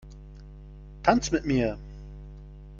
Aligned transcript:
Tanz 1.03 1.29
mit 1.31 1.45
mir! 1.45 1.77